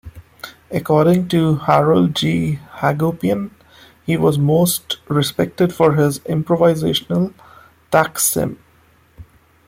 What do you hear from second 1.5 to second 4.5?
Harold G. Hagopian, he was